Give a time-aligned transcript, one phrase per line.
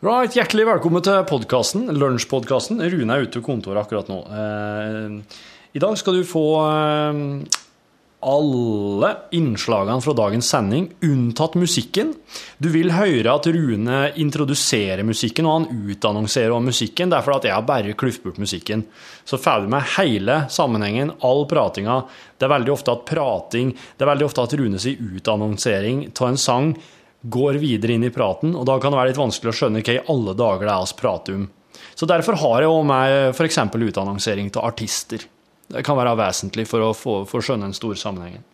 [0.00, 2.78] Right, hjertelig velkommen til podkasten, lunsjpodkasten.
[2.80, 4.22] Rune er ute på kontoret akkurat nå.
[4.32, 5.40] Eh,
[5.76, 7.18] I dag skal du få eh,
[8.24, 12.14] alle innslagene fra dagens sending, unntatt musikken.
[12.56, 17.12] Du vil høre at Rune introduserer musikken, og han utannonserer om musikken.
[17.12, 18.86] Det er fordi at jeg har bare kluft bort musikken.
[19.28, 21.98] Så får du med hele sammenhengen, all pratinga.
[22.40, 26.30] Det er veldig ofte at prating Det er veldig ofte at Rune sier utannonsering av
[26.30, 26.72] en sang
[27.22, 29.96] går videre inn i praten, og da kan det være litt vanskelig å skjønne hva
[29.96, 31.48] i alle dager det er oss prater om.
[31.94, 33.58] Så derfor har jeg òg med f.eks.
[33.76, 35.26] utannonsering til artister.
[35.70, 38.44] Det kan være vesentlig for å få, for skjønne den store sammenhengen.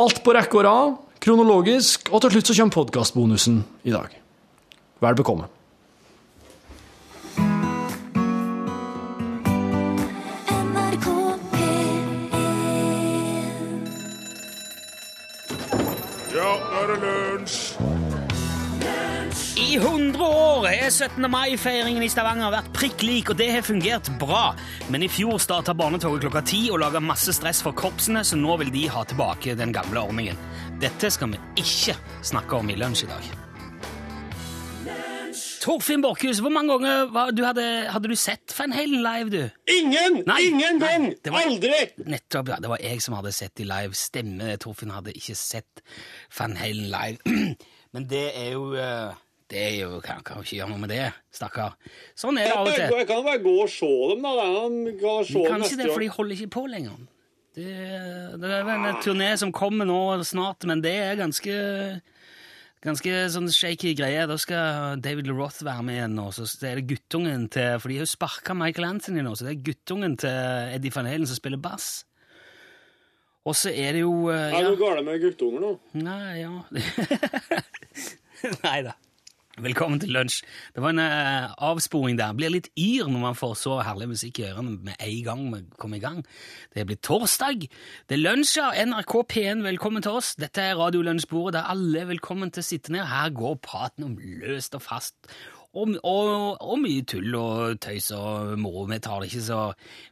[0.00, 4.14] Alt på rekke og rad, kronologisk, og til slutt så kommer podkastbonusen i dag.
[5.02, 5.50] Vel bekomme.
[19.70, 21.22] I 100 år er 17.
[21.30, 24.48] mai-feiringen i Stavanger vært prikk lik, og det har fungert bra.
[24.90, 28.56] Men i fjor starta barnetoget klokka ti og laga masse stress for korpsene, så nå
[28.64, 30.40] vil de ha tilbake den gamle ordningen.
[30.82, 31.94] Dette skal vi ikke
[32.32, 33.30] snakke om i lunsj i dag.
[35.62, 39.70] Torfinn Borchhus, hvor mange ganger var, du hadde, hadde du sett Van Halen live, du?
[39.70, 40.24] Ingen!
[40.26, 41.08] Nei, Ingen gang!
[41.30, 41.84] Aldri!
[42.10, 42.58] Nettopp, ja.
[42.58, 43.94] Det var jeg som hadde sett de live.
[43.94, 44.58] Stemme det.
[44.66, 45.86] Torfinn hadde ikke sett
[46.34, 47.22] Van Halen live.
[47.94, 51.08] Men det er jo eh, Det er jo Kan, kan ikke gjøre noe med det,
[51.34, 51.74] stakkar.
[52.18, 52.98] Sånn er det av og til.
[53.00, 54.46] Jeg kan bare gå og se dem, da.
[54.46, 57.00] Han kan se kan ikke det, for de holder ikke på lenger.
[57.58, 57.66] Det,
[58.38, 61.56] det er en turné som kommer nå snart, men det er ganske
[62.80, 64.22] Ganske sånn shaky greie.
[64.24, 66.30] Da skal David LeRoth være med igjen nå.
[66.32, 69.52] Så er det guttungen til For de har jo sparka Michael Anthony nå, så det
[69.52, 72.06] er guttungen til Eddie Van Halen som spiller bass.
[73.44, 75.74] Og så er det jo eh, Er det du gale med guttungen nå?
[76.00, 76.54] Nei, ja
[78.64, 78.96] Nei da.
[79.60, 80.40] Velkommen til lunsj.
[80.74, 82.32] Det var en uh, avsporing der.
[82.36, 85.60] Blir litt yr når man får så herlig musikk i ørene med en gang vi
[85.80, 86.22] kommer i gang.
[86.72, 87.66] Det blir torsdag.
[88.08, 88.70] Det er lunsj, ja.
[88.86, 90.32] NRK P1, velkommen til oss.
[90.40, 93.04] Dette er Radiolunsjbordet, der alle er velkommen til å sitte ned.
[93.10, 95.18] Her går praten om løst og fast.
[95.70, 98.86] Og, og, og mye tull og tøys og moro.
[98.90, 99.60] Vi tar det ikke så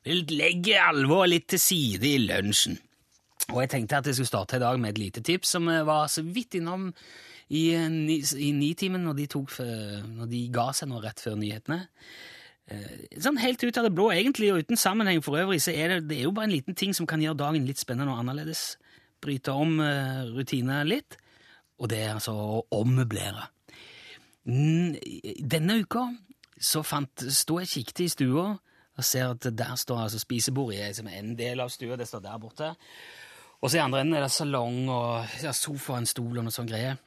[0.07, 2.79] Vi legger alvoret litt til side i lunsjen.
[3.55, 6.09] Og jeg tenkte at jeg skulle starte i dag med et lite tips som var
[6.13, 6.91] så vidt innom
[7.49, 9.55] i, i, ni- i Nitimen når de, tok,
[10.05, 11.79] når de ga seg nå rett før nyhetene.
[12.69, 15.95] Eh, Sånn helt ut av det blå, egentlig, og uten sammenheng for øvrig, så er
[15.95, 18.21] det, det er jo bare en liten ting som kan gjøre dagen litt spennende og
[18.21, 18.75] annerledes.
[19.25, 21.17] Bryte om uh, rutiner litt,
[21.81, 23.49] og det er altså å ommøblere.
[24.45, 24.93] Mm,
[25.49, 26.05] Denne uka
[26.61, 28.45] så fant, sto jeg kikket i stua
[28.99, 32.23] og ser at der står altså spisebordet som er en del av stua, det står
[32.25, 32.71] der borte.
[33.59, 36.55] Og så i andre enden er det salong og ja, sofa en stol og noe
[36.55, 36.99] sånt greier.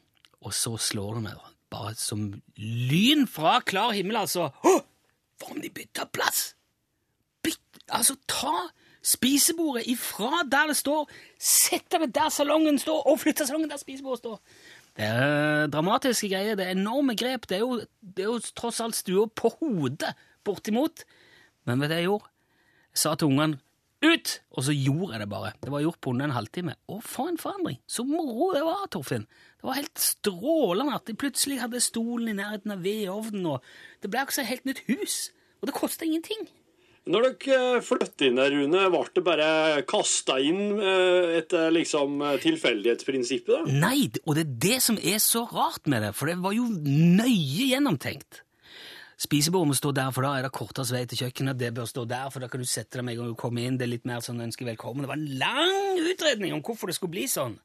[0.41, 2.25] Og så slår det meg, bare som
[2.57, 4.49] lyn fra klar himmel, altså.
[4.65, 6.51] Hva om de bytter plass?
[7.45, 8.67] Byt, altså, ta
[9.01, 11.07] spisebordet ifra der det står,
[11.41, 14.41] sette det der salongen står, og flytte salongen der spisebordet står.
[14.97, 17.47] Det er dramatiske greier, det er enorme grep.
[17.49, 20.11] Det er jo, det er jo tross alt stua på hodet,
[20.43, 21.05] bortimot.
[21.65, 22.31] Men vet du hva jeg gjorde?
[22.91, 23.61] Jeg sa til ungene
[24.05, 24.33] ut!
[24.55, 25.51] Og så gjorde jeg det bare.
[25.61, 26.77] Det var gjort på under en halvtime.
[26.89, 27.81] Å, for en forandring!
[27.89, 29.27] Så moro det var, Torfinn.
[29.59, 34.09] Det var helt strålende at de plutselig hadde stolen i nærheten av vedovnen, og det
[34.11, 35.19] ble også et helt nytt hus.
[35.61, 36.47] Og det kosta ingenting.
[37.09, 39.47] Når dere flyttet inn der, Rune, ble det bare
[39.89, 43.49] kasta inn eh, etter liksom eh, tilfeldighetsprinsippet?
[43.55, 43.79] da?
[43.87, 46.67] Nei, og det er det som er så rart med det, for det var jo
[46.69, 48.43] nøye gjennomtenkt.
[49.21, 51.59] Spisebordet må stå der, for da er det kortest vei til kjøkkenet.
[51.59, 53.61] Det bør stå der, for da kan du sette deg med en gang du kommer
[53.67, 53.75] inn.
[53.77, 55.05] Det er litt mer sånn ønske velkommen.
[55.05, 57.59] Det var en lang utredning om hvorfor det skulle bli sånn.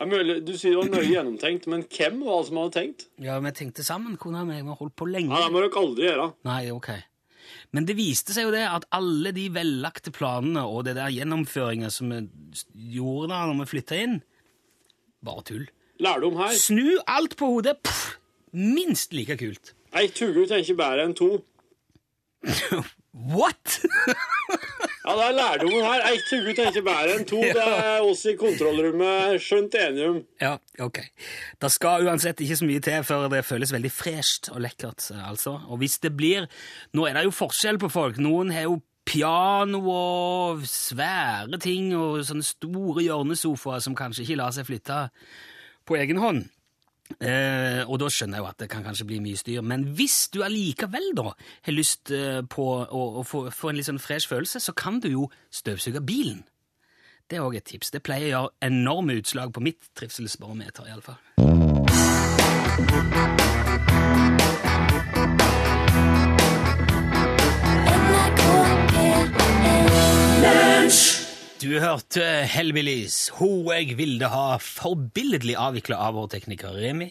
[0.00, 3.06] Ja, mulig, du sier det var nøye gjennomtenkt, men hvem var det som hadde tenkt?
[3.20, 4.64] Ja, vi tenkte sammen, kona og jeg.
[4.66, 5.32] vi har holdt på lenge.
[5.32, 6.28] Ja, Det må dere aldri gjøre.
[6.48, 6.90] Nei, ok.
[7.76, 11.90] Men det viste seg jo det at alle de vellagte planene og det der gjennomføringa
[11.92, 12.20] som vi
[12.96, 14.20] gjorde da når vi flytta inn,
[15.24, 15.66] bare tull.
[16.00, 16.56] Lærdom her.
[16.56, 17.76] Snu alt på hodet!
[17.84, 18.16] Pff,
[18.56, 19.74] minst like kult.
[19.92, 21.30] Ett hode tenker bedre enn to.
[23.12, 23.80] What?!
[25.00, 26.02] Ja, det er lærdommen her.
[26.12, 27.38] Ett hode tenker bedre enn to.
[27.56, 30.18] Det er oss i kontrollrommet skjønt enige om.
[30.42, 30.52] ja,
[30.84, 31.00] ok.
[31.64, 35.56] Det skal uansett ikke så mye til før det føles veldig fresht og lekkert, altså.
[35.72, 36.46] Og hvis det blir
[36.94, 38.20] Nå er det jo forskjell på folk.
[38.22, 38.76] Noen har jo
[39.08, 45.06] piano og svære ting og sånne store hjørnesofaer som kanskje ikke lar seg flytte
[45.88, 46.44] på egen hånd.
[47.18, 49.64] Eh, og da skjønner jeg jo at det kan kanskje bli mye styr.
[49.66, 53.88] Men hvis du allikevel da har lyst eh, på å, å få, få en litt
[53.90, 56.44] sånn fresh følelse, så kan du jo støvsuge bilen.
[57.30, 57.92] Det er òg et tips.
[57.94, 61.18] Det pleier å gjøre enorme utslag på mitt trivselsbarometer, iallfall.
[71.68, 77.10] Hørte Hellbillies, Ho jeg ville ha, forbilledlig avvikla av vår tekniker Remi.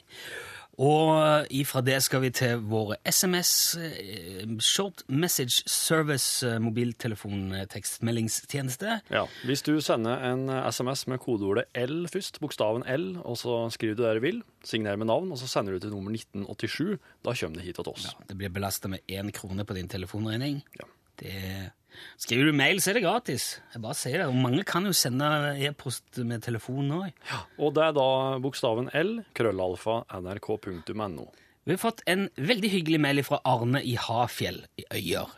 [0.79, 9.01] Og ifra det skal vi til våre SMS, eh, Short Message Service, eh, mobiltelefontekstmeldingstjeneste.
[9.11, 13.95] Ja, Hvis du sender en SMS med kodeordet L først, bokstaven L, og så skriver
[13.95, 17.33] du det du vil, signer med navn, og så sender du til nummer 1987, da
[17.33, 18.05] kommer det hit til oss.
[18.05, 20.63] Ja, Det blir belasta med én krone på din telefonregning.
[20.79, 20.85] Ja.
[21.19, 21.71] Det...
[22.19, 23.49] Skriver du mail, så er det gratis.
[23.73, 24.29] Jeg bare sier det.
[24.29, 25.27] Og mange kan jo sende
[25.65, 27.25] e-post med telefon òg.
[27.57, 28.09] Og det er da
[28.43, 31.27] bokstaven L, krøllalfa, nrk.no.
[31.67, 35.35] Vi har fått en veldig hyggelig mail fra Arne i Hafjell i Øyer.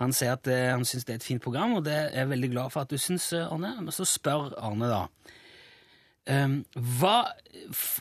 [0.00, 2.32] Han sier at eh, han syns det er et fint program, og det er jeg
[2.32, 3.70] veldig glad for at du syns, eh, Arne.
[3.80, 5.38] Men så spør Arne, da.
[6.22, 6.60] Um,
[7.00, 7.32] hva,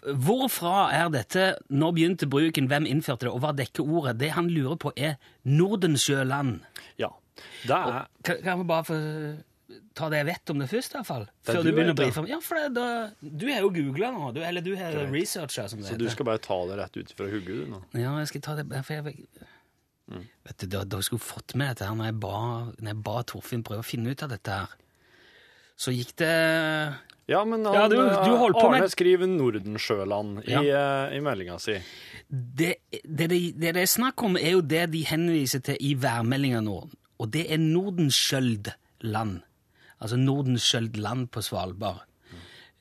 [0.05, 1.45] hvorfra er dette?
[1.73, 2.67] Når begynte bruken?
[2.69, 3.31] Hvem innførte det?
[3.33, 4.19] Og hva dekker ordet?
[4.21, 5.15] Det han lurer på, er
[5.47, 6.59] Nordensjøland.
[7.01, 7.09] Ja.
[7.69, 8.97] Er Kan, kan vi bare få
[9.95, 11.25] ta det jeg vet om det først, i hvert fall?
[11.47, 12.01] Før du du begynner å ja.
[12.03, 12.87] brife om Ja, for det, da,
[13.21, 14.33] du er jo googla nå.
[14.35, 17.13] Du, eller du er researcher, som det Så du skal bare ta det rett ut
[17.15, 17.81] fra hodet, du nå?
[17.95, 19.25] Ja, jeg skal ta det for jeg,
[20.11, 20.25] Mm.
[20.43, 22.31] Vet du, da, skulle fått med dette her når jeg ba,
[22.83, 24.73] når jeg ba Torfinn prøve å finne ut av dette her.
[25.79, 26.31] Så gikk det
[27.31, 31.19] Ja, men han, Ja, du- du holdt på med- Arne skriver Nordensjøland i, eh, i
[31.21, 31.77] meldinga si.
[32.29, 35.93] det, det, det, det det er snakk om, er jo det de henviser til i
[35.95, 36.89] værmeldinga nå.
[37.21, 39.41] Og det er Nordenskjøld-land.
[40.01, 42.07] Altså Nordenskjøld-land på Svalbard.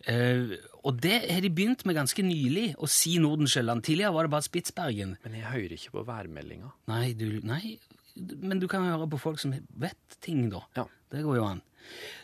[0.09, 3.85] Eh, og det har de begynt med ganske nylig, å si Nordenskjøld-land.
[3.85, 5.17] Tidligere var det bare Spitsbergen.
[5.27, 6.71] Men jeg hører ikke på værmeldinga.
[6.89, 7.77] Nei, du, nei,
[8.17, 10.65] men du kan høre på folk som vet ting, da.
[10.79, 10.87] Ja.
[11.13, 11.61] Det går jo an.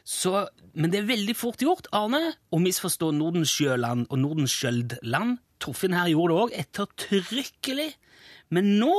[0.07, 0.47] Så,
[0.77, 5.41] men det er veldig fort gjort, Arne, å misforstå Nordenskjøland og Nordenskjøldland.
[5.63, 7.89] Torfinn her gjorde det òg, ettertrykkelig.
[8.55, 8.95] Men nå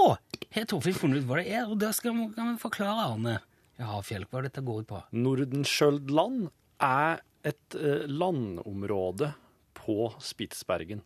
[0.56, 3.38] har Torfinn funnet ut hva det er, og da skal vi, kan vi forklare Arne
[3.78, 5.02] ja, Fjell, hva dette går ut på.
[5.16, 6.48] Nordenskjøldland
[6.84, 9.32] er et eh, landområde
[9.78, 11.04] på Spitsbergen.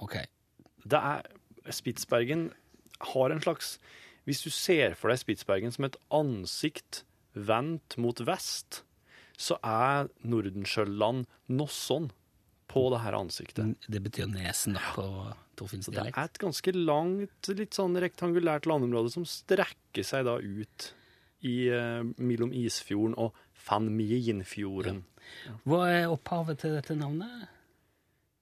[0.00, 0.20] Ok.
[0.84, 2.48] Det er Spitsbergen
[3.14, 3.78] har en slags
[4.24, 7.02] Hvis du ser for deg Spitsbergen som et ansikt
[7.34, 8.84] vendt mot vest,
[9.36, 12.08] så er Nordenskjøldland noe sånn
[12.74, 13.78] på det her ansiktet.
[13.86, 15.06] Det betyr nesen da, på
[15.58, 20.90] Torfinns Det er et ganske langt, litt sånn rektangulært landområde som strekker seg da ut
[21.44, 25.04] i, eh, mellom Isfjorden og Fanmienfjorden.
[25.46, 25.58] Ja.
[25.64, 27.50] Hva er opphavet til dette navnet?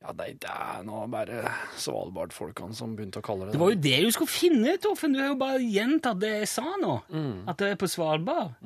[0.03, 3.71] Ja, det, det er nå bare Svalbard-folkene som begynte å kalle det Det Det var
[3.71, 5.15] jo det du skulle finne Torfinn.
[5.15, 6.97] Du har jo bare gjentatt det jeg sa nå.
[7.13, 7.37] Mm.
[7.53, 8.57] At det er på Svalbard.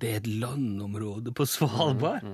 [0.00, 2.24] Det er et landområde på Svalbard.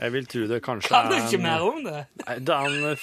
[0.00, 2.06] Jeg vil tro det kanskje Kan du er ikke en- mer om det?
[2.26, 2.96] Nei, Det er en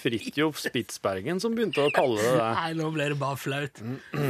[0.00, 2.54] Fridtjof Spitsbergen som begynte å kalle det det.
[2.56, 3.82] Nei, nå ble det bare flaut.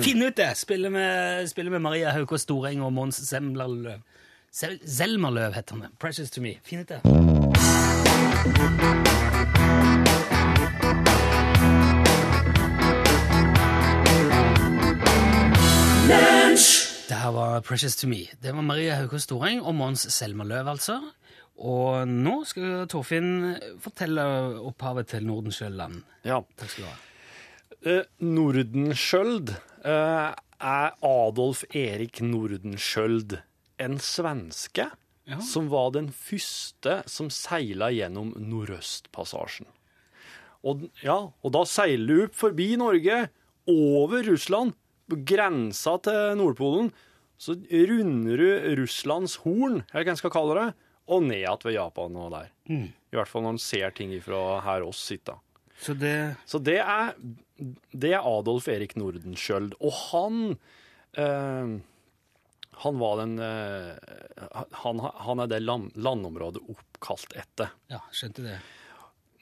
[0.02, 0.50] Finn ut det!
[0.58, 4.02] Spille med, spille med Maria Haukås Storeng og Mons Semlerløv.
[4.50, 5.92] Sel Selmerløv heter han.
[5.98, 6.58] Precious to me.
[6.64, 7.00] Finn ut det.
[17.08, 18.26] Det her var Precious to me.
[18.42, 21.00] Det var Maria Haukås Storeng og Mons Selmerløv, altså.
[21.62, 24.24] Og nå skal Torfinn fortelle
[24.66, 26.00] opphavet til Nordenskjøldland.
[26.26, 26.40] Ja.
[26.58, 26.96] Takk skal du ha.
[27.84, 29.52] Eh, Nordenskjøld
[29.84, 33.38] eh, er Adolf Erik Nordenskjøld,
[33.84, 34.90] en svenske
[35.24, 35.38] Ja.
[35.40, 39.64] som var den første som seila gjennom Nordøstpassasjen.
[40.64, 43.30] Og, ja, og da seiler du opp forbi Norge,
[43.68, 44.74] over Russland,
[45.08, 46.90] på grensa til Nordpolen,
[47.40, 50.68] så runder du Russlands horn, eller hva en skal kalle det,
[51.06, 52.52] og ned igjen ved Japan og der.
[52.70, 55.40] I hvert fall når en ser ting fra her oss sitter.
[55.80, 57.14] Så det Så det er,
[57.92, 59.74] det er Adolf Erik Nordenskjøld.
[59.80, 60.38] Og han
[61.18, 61.74] eh,
[62.84, 63.94] Han var den eh,
[64.84, 67.74] han, han er det land, landområdet oppkalt etter.
[67.92, 68.58] Ja, skjønte det.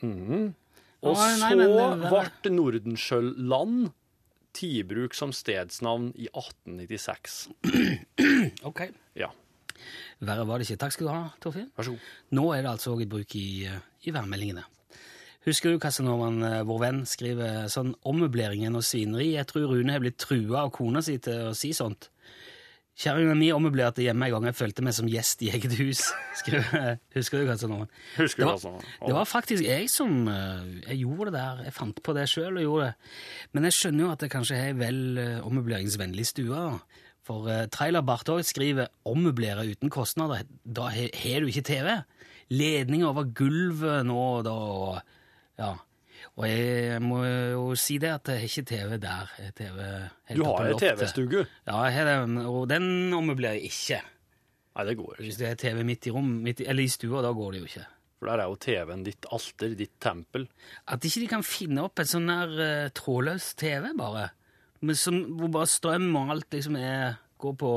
[0.02, 3.92] Og Nei, nei, så men ble Nordenskjøld land
[4.56, 7.48] tidbruk som stedsnavn i 1896.
[8.68, 8.84] Ok.
[9.18, 9.30] Ja,
[10.22, 10.78] Verre var det ikke.
[10.84, 11.70] Takk skal du ha, Torfinn.
[11.76, 12.12] vær så god.
[12.38, 14.62] Nå er det altså også i bruk i, eh, i værmeldingene.
[15.42, 19.32] Husker du Casanova, eh, vår venn, skriver sånn ommøbleringen og svineri?
[19.34, 22.08] Jeg tror Rune har blitt trua av kona si til å si sånt.
[23.02, 26.02] Kjerringa mi ommøblerte hjemme en gang jeg følte meg som gjest i eget hus.
[26.38, 27.86] skriver Husker du Casanova?
[28.18, 29.06] Husker Det du var, altså?
[29.08, 31.62] det var faktisk jeg som eh, jeg gjorde det der.
[31.64, 32.94] Jeg fant på det sjøl og gjorde det.
[33.56, 35.00] Men jeg skjønner jo at jeg kanskje har vel
[35.42, 36.66] ommøbleringsvennlig stue.
[37.22, 40.42] For uh, Trailer Bartholdt skriver 'ommøblere uten kostnader'.
[40.66, 42.02] Da har du ikke TV.
[42.50, 44.50] Ledning over gulvet nå og da.
[44.50, 45.02] og-
[45.58, 45.74] Ja.
[46.36, 49.26] Og jeg må jo si det at jeg har ikke TV der.
[49.56, 49.78] TV
[50.28, 50.78] helt Du har jo.
[50.78, 51.46] TV-stue.
[51.66, 54.00] Ja, jeg har den, og den ommøblerer jeg ikke.
[54.76, 55.22] Nei, det går ikke.
[55.24, 57.60] Hvis det er TV midt i rom, midt i, eller i stua, da går det
[57.60, 57.86] jo ikke.
[58.18, 60.48] For der er jo TV-en ditt alter, ditt tempel.
[60.88, 64.30] At ikke de kan finne opp en sånn der eh, trådløs TV, bare.
[64.82, 67.70] Men som, hvor bare strøm og alt liksom er, går på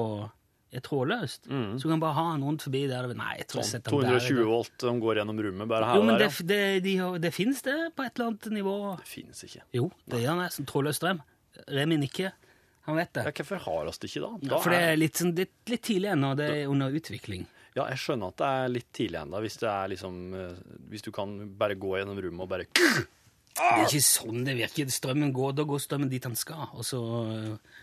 [0.76, 1.46] er trådløst.
[1.48, 3.06] Så du kan bare ha den rundt forbi der.
[3.16, 4.26] Nei, jeg tror jeg Sånn setter 220 der.
[4.26, 6.26] 220 volt som går gjennom rommet, bare her Jo, men der.
[6.26, 6.48] det, ja.
[6.50, 8.74] det, de, har- det finnes det på et eller annet nivå.
[9.00, 9.62] Det finnes ikke.
[9.78, 10.50] Jo, det gjør det.
[10.58, 11.22] Sånn trådløs strøm.
[11.72, 12.34] Remi nikker.
[12.90, 13.24] Han vet det.
[13.30, 14.32] Ja, hvorfor har oss det ikke da?
[14.52, 17.46] Da for det er, litt, sånn, det litt tidlig ennå, det er under utvikling.
[17.78, 19.58] ja, jeg skjønner at det er litt tidlig ennå, hvis
[19.96, 20.60] liksom eh,
[20.92, 22.68] Hvis du kan bare gå gjennom rommet og bare
[23.56, 24.90] Det er ikke sånn det virker.
[24.92, 26.68] Strømmen går, da går strømmen dit den skal.
[26.76, 27.76] Og så øh,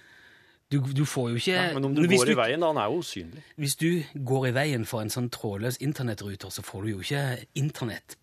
[0.72, 2.92] du, du får jo ikke ja, Men om du går i veien, da, han er
[2.92, 3.44] jo usynlig.
[3.60, 7.24] Hvis du går i veien for en sånn trådløs internettruter, så får du jo ikke
[7.60, 8.16] internett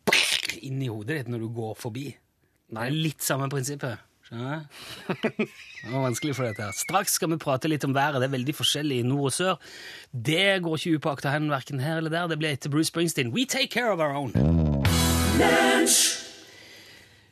[0.66, 2.08] inn i hodet ditt når du går forbi.
[2.70, 4.02] Det er litt samme prinsippet.
[4.30, 4.64] Skjønner du?
[5.80, 6.74] Det var vanskelig for dette her.
[6.78, 8.22] Straks skal vi prate litt om været.
[8.22, 9.76] Det er veldig forskjellig i nord og sør.
[10.14, 12.30] Det går ikke upåakta hen verken her eller der.
[12.34, 13.34] Det blir etter Bruce Springsteen.
[13.34, 14.34] We take care of our own.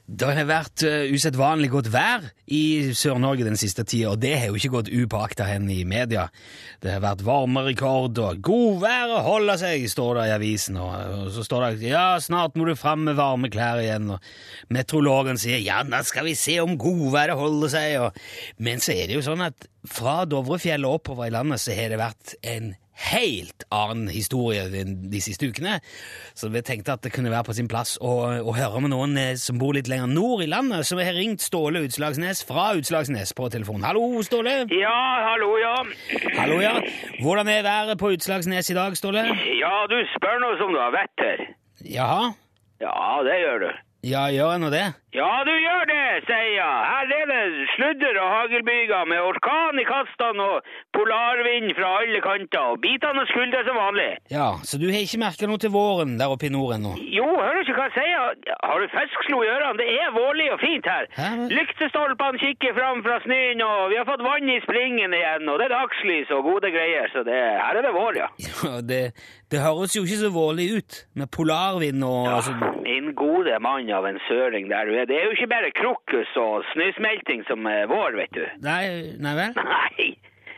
[0.07, 4.47] Det har vært uh, usedvanlig godt vær i Sør-Norge den siste tida, og det har
[4.47, 6.29] jo ikke gått upåakta hen i media.
[6.79, 10.79] Det har vært varmerekord, og godværet holder seg, står det i avisen.
[10.79, 14.13] Og, så står det ja, snart må du fram med varme klær igjen.
[14.15, 17.99] Og meteorologen sier ja, da skal vi se om godværet holder seg.
[18.07, 18.23] Og,
[18.63, 21.99] men så er det jo sånn at fra Dovrefjellet oppover i landet så har det
[21.99, 25.77] vært en helt annen historie de, de siste ukene.
[26.37, 29.17] Så vi tenkte at det kunne være på sin plass å, å høre med noen
[29.21, 33.33] eh, som bor litt lenger nord i landet, som har ringt Ståle Utslagsnes fra Utslagsnes
[33.37, 33.85] på telefonen.
[33.87, 34.59] Hallo, Ståle.
[34.73, 34.97] Ja,
[35.29, 35.75] hallo, ja.
[36.39, 36.75] Hallo, ja.
[37.21, 39.25] Hvordan er været på Utslagsnes i dag, Ståle?
[39.61, 41.47] Ja, du spør noe som du har vett her.
[41.85, 42.31] Jaha?
[42.81, 43.69] Ja, det gjør du.
[44.07, 44.85] Ja, gjør jeg nå det?
[45.17, 46.75] Ja, du gjør det, sier jeg.
[46.91, 52.69] Her er det sludder og haglbyger med orkan i kastene og polarvind fra alle kanter,
[52.75, 54.09] og bitene og skuldre som vanlig.
[54.31, 56.93] Ja, så du har ikke merka noe til våren der oppe i nord ennå?
[57.17, 58.55] Jo, hører du ikke hva jeg sier?
[58.69, 59.73] Har du feskslo i ørene?
[59.81, 61.09] Det er vårlig og fint her.
[61.17, 61.29] Hæ?
[61.57, 65.67] Lyktestolpene kikker fram fra snøen, og vi har fått vann i springen igjen, og det
[65.67, 68.29] er dagslys og gode greier, så det, her er det vår, ja.
[68.91, 69.01] Det,
[69.51, 72.53] det høres jo ikke så vårlig ut, med polarvind og Ja, altså,
[72.85, 75.07] min gode mann av en søring der du er.
[75.09, 78.45] Det er jo ikke bare krokus og snøsmelting som er vår, vet du.
[78.65, 78.83] Nei,
[79.23, 79.57] nei vel?
[79.73, 80.13] Nei,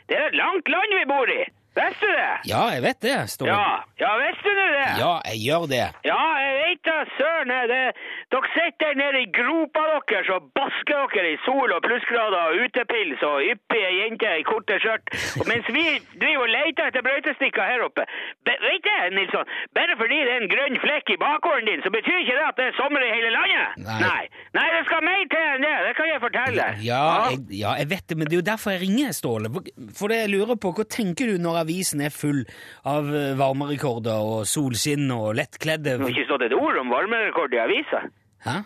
[0.09, 1.41] det er et langt land vi bor i.
[1.77, 2.49] Visste du det?
[2.49, 3.53] Ja, jeg vet det, Ståle.
[3.53, 4.87] Ja, ja, visste du det?
[4.99, 5.85] Ja, jeg gjør det.
[6.07, 7.51] Ja, jeg vet da, søren.
[7.69, 7.95] det-
[8.29, 13.21] Dere sitter nede i gropa deres og basker dere i sol og plussgrader og utepils
[13.25, 15.05] og yppige jenter i korte skjørt.
[15.49, 15.85] Mens vi
[16.21, 18.05] driver og leter etter brøytestikker her oppe.
[18.45, 21.89] Be, vet du, Nilsson, bare fordi det er en grønn flekk i bakgården din, så
[21.95, 23.67] betyr ikke det at det er sommer i hele landet.
[23.87, 23.99] Nei.
[24.03, 24.21] Nei,
[24.59, 25.73] Nei det skal mer til enn det.
[25.87, 26.67] Det kan jeg fortelle.
[26.85, 29.49] Ja, jeg, ja, jeg vet det, men det er jo derfor jeg ringer, Ståle.
[29.97, 32.41] For det jeg lurer på, hva tenker du når avisen er full
[32.87, 37.55] av eh, varmerekorder og solskinn og lettkledde Det har ikke stått et ord om varmerekord
[37.55, 38.03] i avisa.
[38.45, 38.57] Hæ?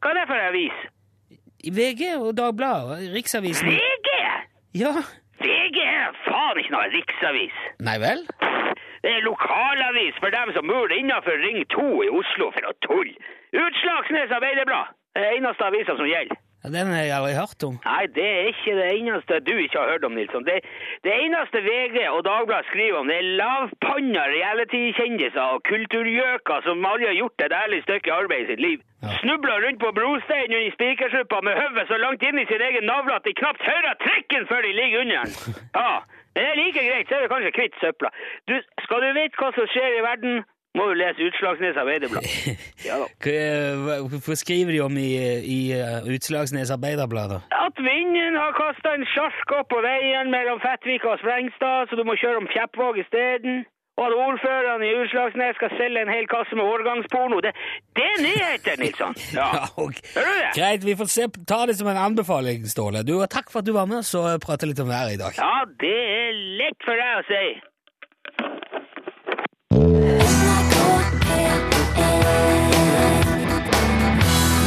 [0.00, 0.80] Hva er det for avis?
[1.64, 4.10] VG og Dagbladet Riksavisen VG!
[4.76, 4.92] Ja.
[5.40, 7.62] VG er faen ikke noe riksavis.
[7.84, 8.24] Nei vel?
[9.04, 13.10] Det er lokalavis for dem som bor innenfor Ring 2 i Oslo, for å tull.
[13.52, 14.94] Utslagsnes Arbeiderblad.
[15.14, 16.40] Det er eneste avisa som gjelder.
[16.64, 17.74] Ja, Den har jeg aldri hørt om.
[17.84, 20.46] Nei, det er ikke det eneste du ikke har hørt om, Nilsson.
[20.48, 20.54] Det,
[21.04, 27.10] det eneste VG og Dagbladet skriver om, det er lavpanna reality-kjendiser og kulturgjøker som aldri
[27.10, 28.78] har gjort et ærlig stykke arbeid i sitt liv.
[29.04, 29.12] Ja.
[29.20, 33.18] Snubler rundt på brosteinen under spikersuppa med hodet så langt inn i sin egen navle
[33.18, 35.36] at de knapt hører trikken før de ligger under den.
[35.80, 35.94] Ja,
[36.34, 38.08] men det er like greit, så er det kanskje kvitt søpla.
[38.48, 38.54] Du,
[38.86, 40.40] skal du vite hva som skjer i verden,
[40.78, 42.24] må jo lese Utslagsnes Arbeiderblad.
[42.88, 43.06] Ja da.
[44.36, 45.10] Skriver de om i,
[45.56, 47.38] i eh, Utslagsnes Arbeiderblad, da?
[47.66, 52.04] At vinden har kasta en sjark opp på veien mellom Fettvika og Sprengstad, så du
[52.08, 53.62] må kjøre om Kjeppvåg isteden.
[53.94, 57.36] Og at ordføreren i Utslagsnes skal selge en hel kasse med årgangsporno.
[57.46, 57.52] Det,
[57.94, 59.14] det er nyheter, Nilsson!
[59.38, 59.50] Ja.
[59.84, 60.00] ok.
[60.16, 60.48] Hører du det?
[60.58, 63.04] Greit, vi får se, ta det som en anbefaling, Ståle.
[63.06, 65.20] Du, og Takk for at du var med oss og pratet litt om været i
[65.22, 65.38] dag.
[65.38, 67.44] Ja, det er lett for deg å si.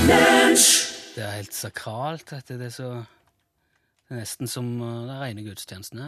[0.07, 2.29] Det er helt sakralt.
[2.29, 2.55] Dette.
[2.59, 2.89] Det er så
[4.07, 6.05] det er nesten som uh, det er rene gudstjenestene.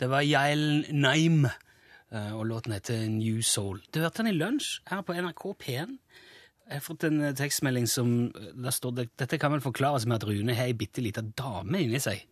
[0.00, 3.80] Det var Yael Naim, uh, og låten heter New Soul.
[3.94, 5.96] Du hørte den i lunsj her på NRK P1.
[6.68, 10.04] Jeg har fått en uh, tekstmelding som uh, der står det, Dette kan vel forklares
[10.04, 12.26] med at Rune har ei bitte lita dame inni seg.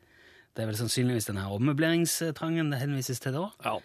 [0.52, 3.46] Det er vel sannsynligvis denne her ommøbleringstrangen det henvises til da.
[3.64, 3.78] Ja.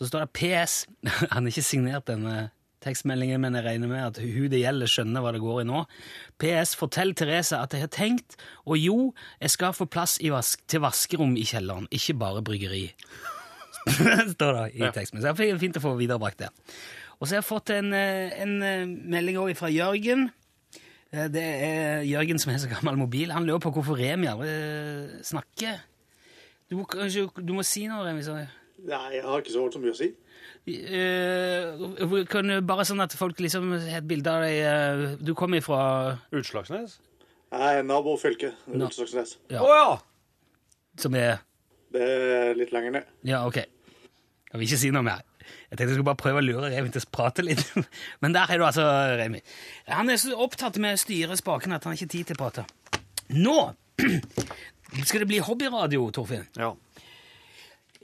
[0.00, 0.80] Så står det PS.
[1.36, 2.48] Han har ikke signert denne
[2.88, 5.84] tekstmeldingen, men jeg regner med at hun det gjelder, skjønner hva det går i nå.
[6.42, 6.74] PS.
[6.80, 8.98] Fortell Therese at jeg har tenkt, og jo,
[9.44, 12.86] jeg skal få plass i vask til vaskerom i kjelleren, ikke bare bryggeri.
[14.34, 15.22] står det i tekstmeldingen.
[15.22, 16.50] Så det er fint å få viderebrakt det.
[17.18, 20.28] Og så har jeg fått en, eh, en eh, melding også fra Jørgen.
[21.10, 23.32] Eh, Det er Jørgen som har så gammel mobil.
[23.34, 25.80] Han lurer på hvorfor Remi aldri snakker.
[26.68, 28.22] Du, du må si noe, Remi.
[28.22, 28.36] Så.
[28.86, 30.12] Nei, jeg har ikke så mye å si.
[30.68, 35.32] Eh, kan du bare sånn at folk liksom har et bilde av deg eh, Du
[35.38, 35.80] kommer fra
[36.34, 36.98] Utslagsnes?
[37.54, 38.52] Nei, nabofylket nabofylke.
[38.74, 38.90] Nå.
[38.90, 39.36] Utslagsnes.
[39.52, 39.62] Ja.
[39.64, 39.96] Oh, ja!
[41.00, 41.38] Som er
[41.94, 43.12] Det er litt lenger ned.
[43.24, 43.62] Ja, ok.
[43.62, 45.24] Jeg vil ikke si noe mer.
[45.48, 47.62] Jeg tenkte jeg skulle bare prøve å lure Remi til å prate litt.
[48.24, 48.84] Men der er du altså,
[49.20, 49.40] Remi.
[49.88, 52.42] Han er så opptatt med å styre spaken at han har ikke tid til å
[52.42, 52.66] prate.
[53.36, 53.56] Nå
[55.08, 56.46] skal det bli hobbyradio, Torfinn.
[56.58, 56.74] ja.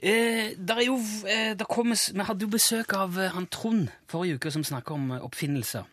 [0.05, 3.87] Eh, der er jo, eh, der kommer, vi hadde jo besøk av eh, han Trond
[4.11, 5.87] forrige uke som snakket om eh, oppfinnelser.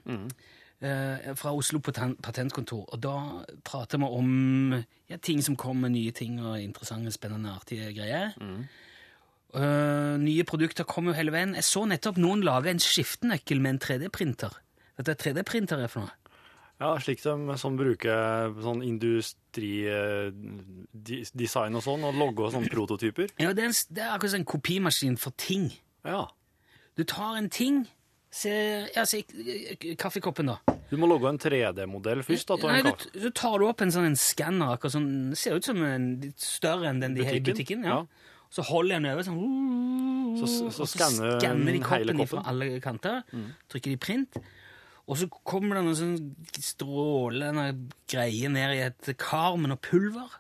[0.83, 2.88] Eh, fra Oslo Paten- patentkontor.
[2.92, 3.14] Og da
[3.64, 4.75] prater vi om
[5.09, 8.35] ja, ting som kommer, nye ting og interessante, spennende, artige greier.
[9.54, 11.54] Eh, nye produkter kommer jo hele veien.
[11.54, 14.59] Jeg så nettopp noen lage en skiftenøkkel med en 3D-printer.
[14.99, 16.19] Vet du hva 3D-printer er for noe?
[16.81, 23.26] Ja, slik de sånn bruker sånn industridesign og sånn, og logger sånne prototyper.
[23.38, 25.64] Ja, det er, en, det er akkurat som en kopimaskin for ting.
[26.07, 26.23] Ja.
[26.99, 27.76] Du tar en ting
[28.33, 28.49] Se,
[28.97, 30.55] ja, se eh, kaffekoppen, da.
[30.88, 32.49] Du må logge en 3D-modell først.
[32.49, 35.61] Da, Nei, en du, så tar du opp en sånn en skanner, akkurat sånn, ser
[35.61, 37.85] ut som en litt større enn den de har i Butikken?
[37.85, 37.99] ja.
[38.00, 38.09] Ja.
[38.52, 39.37] Så holder jeg den over sånn,
[40.41, 41.52] Så- så så skanner de
[41.85, 42.25] koppen koppen.
[42.33, 43.21] fra alle kanter,
[43.69, 44.33] trykker de print,
[45.11, 47.66] og så kommer det noen sånn strålende
[48.11, 50.38] greier ned i et kar med noe pulver.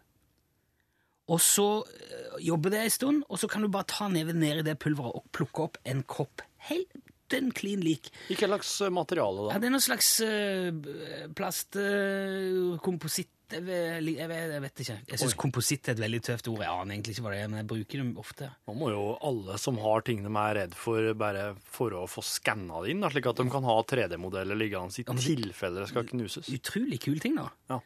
[1.32, 4.62] Og så eh, jobber det en stund, og så kan du bare ta neven ned
[4.62, 6.44] i det pulveret og plukke opp en kopp.
[6.68, 6.94] Helt
[7.32, 8.10] den klin lik.
[8.32, 9.54] Ikke hva slags materiale, da?
[9.56, 10.70] Ja, det er noe slags uh,
[11.38, 14.94] plastkompositt jeg, vet- jeg, jeg vet ikke.
[15.10, 16.62] Jeg syns kompositt er et veldig tøft ord.
[16.64, 18.48] Jeg aner egentlig ikke hva det er, men jeg bruker dem ofte.
[18.68, 22.24] Nå må jo alle som har ting de er redd for, bare for å få
[22.24, 25.90] skanna det inn, da, slik at de kan ha 3D-modeller liggende i ja, tilfelle det
[25.92, 26.48] skal knuses.
[26.54, 27.50] Utrolig kul ting, da.
[27.72, 27.80] Ja.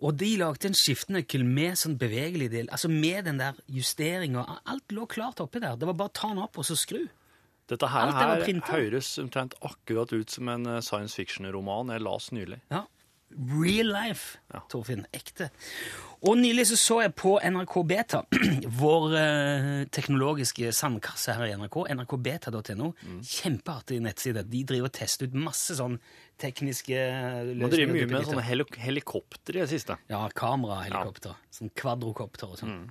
[0.00, 4.46] Og de lagde en skiftenøkkel med sånn bevegelig del, altså med den der justeringa.
[4.64, 5.76] Alt lå klart oppi der.
[5.80, 7.02] Det var bare å ta den opp og så skru.
[7.70, 12.32] Dette her, det her høres omtrent akkurat ut som en eh, science fiction-roman jeg las
[12.34, 12.60] nylig.
[12.72, 12.84] Ja.
[13.30, 14.58] Real life, Ja.
[14.72, 15.04] Torfinn.
[15.14, 15.52] Ekte.
[16.26, 18.24] Og nylig så, så jeg på NRK Beta,
[18.82, 22.90] vår eh, teknologiske sandkasse her i NRK, nrkbeta.no.
[23.22, 24.42] Kjempeartig nettside.
[24.50, 25.94] De driver og tester ut masse sånn
[26.42, 27.62] tekniske løsninger.
[27.62, 29.96] Man driver mye med sånne helik helikopter i det siste.
[30.10, 31.38] Ja, kamerahelikopter.
[31.54, 32.88] Sånn kvadrokopter og sånn.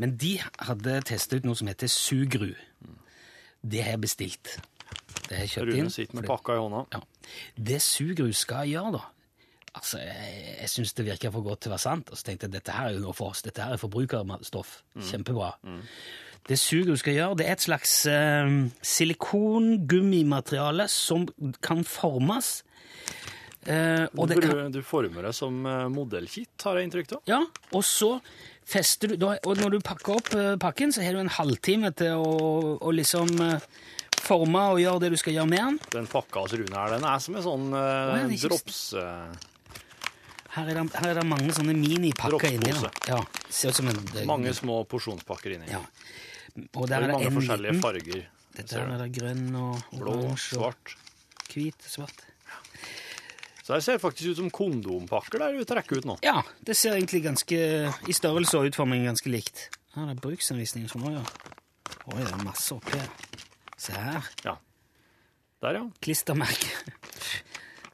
[0.00, 2.54] Men de hadde testet ut noe som heter Sugru.
[3.66, 4.54] Det har jeg bestilt.
[5.26, 5.88] Det har jeg kjøpt inn.
[5.88, 6.84] Rune sitter med pakka i hånda.
[6.94, 7.02] ja.
[7.58, 9.04] Det Sugru skal gjøre, da
[9.76, 12.08] Altså, Jeg, jeg syns det virker for godt til å være sant.
[12.08, 13.42] Og så tenkte jeg dette her er jo noe for oss.
[13.44, 14.70] Dette her er forbrukerstoff.
[15.10, 15.50] Kjempebra.
[16.48, 21.26] Det Sugru skal gjøre, det er et slags eh, silikongummimateriale som
[21.60, 22.62] kan formes.
[23.66, 27.22] Eh, og det du, kan, du former det som eh, modellkit, har jeg inntrykk av.
[27.26, 27.40] ja,
[27.74, 28.12] og så
[28.66, 32.18] fester du Og når du pakker opp eh, pakken, så har du en halvtime til
[32.18, 33.66] å, å liksom eh,
[34.26, 35.78] forme og gjøre det du skal gjøre med den.
[35.92, 38.80] Den pakka hos Rune her, den er som en sånn uh, er drops...
[40.56, 42.70] Her er det, her er det mange sånne minipakker inni.
[43.10, 43.18] Ja,
[43.52, 45.68] ser ut som en det- mange små porsjonspakker inni.
[45.68, 45.82] Ja.
[46.72, 47.82] Og Det der er er det mange forskjellige liten.
[47.84, 48.22] farger.
[48.56, 50.94] Dette er det grønn og Blå, oransje og
[51.52, 52.24] hvit svart.
[53.66, 56.14] Så det ser faktisk ut som kondompakker der du trekker ut nå.
[56.22, 57.56] Ja, det ser egentlig ganske
[58.06, 59.64] i størrelse og utforming ganske likt.
[59.96, 61.24] Her er det bruksanvisninger som òg, ja.
[62.12, 63.10] Oi, det er masse oppi her.
[63.74, 64.28] Se her.
[64.46, 64.54] Ja.
[65.64, 65.82] Der, ja.
[65.98, 66.70] Klistremerke.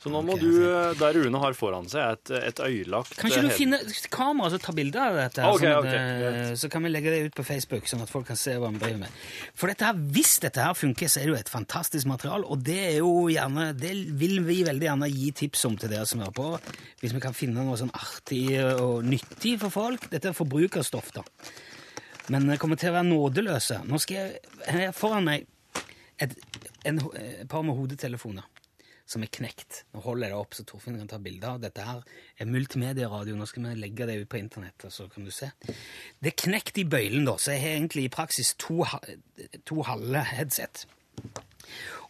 [0.03, 3.31] Så nå må okay, du, eh, der Rune har foran seg, et, et øyelagt Kan
[3.31, 3.79] ikke du head- finne
[4.11, 5.45] kamera og ta bilde av dette?
[5.47, 8.03] Okay, Ok, sånn at, ok, eh, så kan vi legge det ut på Facebook, sånn
[8.03, 9.21] at folk kan se hva vi driver med.
[9.55, 12.65] For dette her, hvis dette her funker, så er det jo et fantastisk material, og
[12.67, 16.25] det er jo gjerne, det vil vi veldig gjerne gi tips om til dere som
[16.25, 16.49] hører på,
[17.05, 20.11] hvis vi kan finne noe sånn artig og nyttig for folk.
[20.11, 21.23] Dette er forbrukerstoff, da.
[22.33, 23.85] Men det kommer til å være nådeløse.
[23.87, 25.47] Nå skal jeg, Her foran meg
[26.23, 26.35] et,
[26.87, 28.51] en, et par med hodetelefoner
[29.13, 29.83] som er knekt.
[29.93, 31.61] Nå holder jeg det opp så Torfinn kan ta bilder.
[31.63, 32.01] Dette her
[32.41, 33.37] er multimedieradio.
[33.39, 35.51] Nå skal vi legge det ut på internett, så kan du se.
[36.23, 38.83] Det er knekt i bøylen, da, så jeg har egentlig i praksis to,
[39.69, 40.87] to halve headset.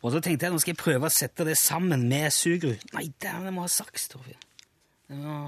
[0.03, 2.87] Og så tenkte jeg nå skal jeg prøve å sette det sammen med sugerud.
[2.97, 4.49] Nei, dæven, jeg må ha saks, Torfinn.
[5.12, 5.38] Må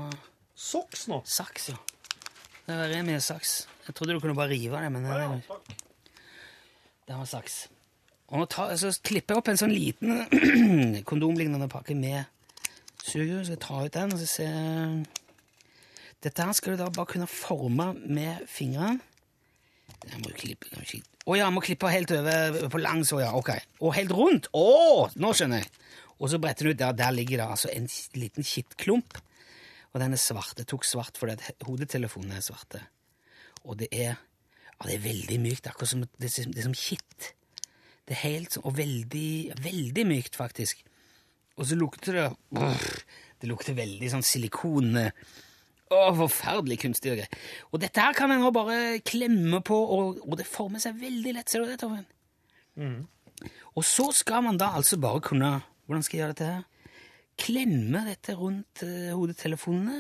[0.55, 1.19] Socks nå.
[1.27, 1.79] saks, ja.
[2.65, 3.65] Det var Remi saks.
[3.89, 5.59] Jeg trodde du kunne bare rive det, men det,
[7.09, 7.65] det var saks.
[8.33, 12.25] Og nå tar, så klipper jeg opp en sånn liten kondomlignende pakke med
[13.05, 13.45] sugerør.
[13.45, 14.49] Skal jeg ta ut den og så se
[16.25, 18.97] Dette her skal du da bare kunne forme med fingrene.
[20.05, 23.21] Jeg må jo klippe kanskje Å ja, jeg må klippe helt over på langs Oh,
[23.21, 23.31] ja.
[23.37, 23.53] Ok.
[23.85, 24.49] Og helt rundt.
[24.57, 25.71] Å, nå skjønner jeg.
[26.17, 26.97] Og så bretter du ut der.
[26.97, 29.21] Der ligger det altså en liten kittklump.
[29.93, 30.57] Og den er svart.
[30.61, 32.83] Jeg tok svart fordi hodetelefonen er svarte.
[33.65, 35.69] Og det er ja, det er veldig mykt.
[35.71, 37.35] Akkurat som det, det er som kitt.
[38.05, 39.31] Det er helt sånn, og veldig,
[39.65, 40.83] veldig mykt, faktisk.
[41.57, 42.87] Og så lukter det Brr,
[43.41, 45.15] Det lukter veldig sånn silikon eh,
[45.95, 47.43] Å, forferdelig kunstig og greier.
[47.71, 51.35] Og dette her kan en nå bare klemme på, og, og det former seg veldig
[51.37, 51.53] lett.
[51.53, 52.09] Ser du det, Torfinn?
[53.75, 55.51] Og så skal man da altså bare kunne
[55.85, 56.91] Hvordan skal jeg gjøre dette her?
[57.37, 59.99] Klemme dette rundt uh, hodetelefonene.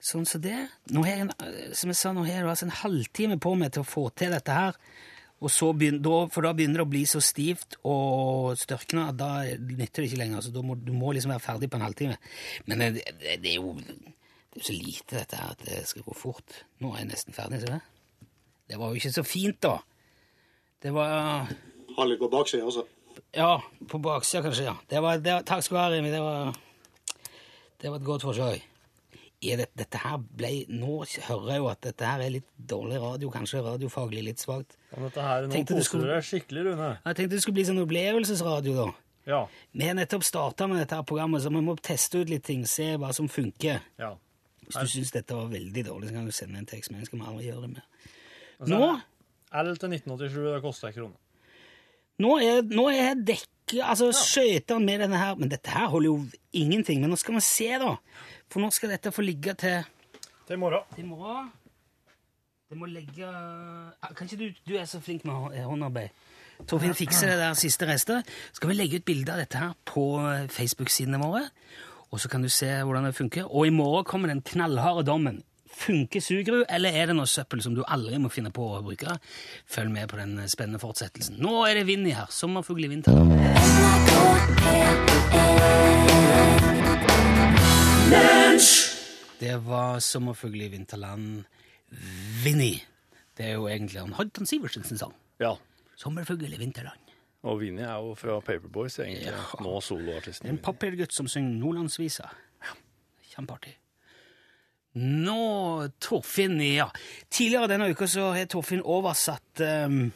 [0.00, 0.68] Sånn som det.
[0.94, 3.56] Nå har jeg, en, eh, som jeg sa, nå har jeg altså en halvtime på
[3.58, 4.78] meg til å få til dette her.
[5.40, 9.16] Og så begyn- da, for da begynner det å bli så stivt og størkna at
[9.16, 10.42] da nytter det ikke lenger.
[10.44, 12.18] Så da må, du må liksom være ferdig på en halvtime.
[12.68, 12.90] Men det,
[13.22, 16.60] det, det er jo det er så lite dette her at det skal gå fort.
[16.84, 17.62] Nå er jeg nesten ferdig.
[17.62, 18.28] ser du det?
[18.70, 19.76] Det var jo ikke så fint, da.
[20.82, 21.48] Det var
[21.96, 22.84] Har litt på baksida også.
[23.34, 23.54] Ja,
[23.90, 24.76] på baksida kanskje, ja.
[24.90, 26.12] Det var, det var, takk skal du ha, Remi.
[26.12, 26.52] Det var,
[27.80, 28.66] det var et godt forsøk.
[29.42, 32.98] Er det, dette her ble, Nå hører jeg jo at dette her er litt dårlig
[33.00, 34.74] radio, kanskje radiofaglig litt svakt.
[34.92, 36.98] Dette her, nå Tenkte du skulle- deg skikkelig, Rune.
[37.06, 38.92] Jeg tenkte det skulle bli sånn opplevelsesradio, da.
[39.26, 39.46] Ja.
[39.72, 42.66] Vi har nettopp starta med dette her programmet, så vi må teste ut litt ting,
[42.66, 43.80] se hva som funker.
[43.98, 44.16] ja.
[44.70, 47.06] Hvis du syns dette var veldig dårlig, så kan du sende en tekstmelding.
[47.06, 47.82] Skal vi aldri gjøre det mer.
[48.60, 49.00] Altså, Nå
[49.52, 51.16] L til 1987, det koster en krone.
[52.20, 56.26] Nå er, nå er dekket, altså skøytene med denne her, men dette her holder jo
[56.52, 57.00] ingenting.
[57.00, 57.96] Men nå skal vi se, da.
[58.50, 59.84] For nå skal dette få ligge til
[60.46, 60.82] Til i morgen.
[60.98, 61.50] i morgen.
[62.70, 65.34] Det må ligge Ah, Kan ikke du Du er så flink med
[65.64, 66.08] håndarbeid.
[66.68, 68.26] Torfinn fikser det der siste restet.
[68.52, 71.46] Skal vi legge ut bilde av dette her på eh, Facebook-sidene våre?
[72.12, 73.46] Og så kan du se hvordan det funker.
[73.48, 75.42] Og i morgen kommer den knallharde dommen.
[75.80, 79.16] Funker sugerud, eller er det noe søppel som du aldri må finne på å bruke?
[79.70, 81.38] Følg med på den eh, spennende fortsettelsen.
[81.40, 82.26] Nå er det vind i her.
[82.28, 84.20] Sommerfugl i vinter.
[89.40, 91.44] Det var Sommerfugl i vinterland.
[92.44, 92.82] Vinni.
[93.36, 95.14] Det er jo egentlig han Hoddan Sivertsen sin sang.
[95.40, 95.54] Ja.
[95.96, 96.98] Sommerfugl i vinterland.
[97.42, 99.32] Og Vinni er jo fra Paperboys, egentlig.
[99.62, 100.50] Nå soloartisten.
[100.50, 102.26] En papirgutt som synger nordlandsvisa.
[102.66, 102.74] Ja.
[103.30, 103.76] Kjempeartig.
[104.98, 106.88] Nå, Torfinn Ja,
[107.30, 110.10] tidligere denne uka så har Torfinn oversatt um,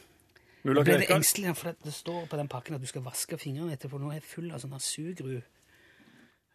[0.67, 0.83] Mulla Krekar.
[0.83, 3.97] ble litt engstelig, for det står på den pakken at du skal vaske fingrene etterpå.
[4.01, 5.37] Nå er jeg full av sånne sugru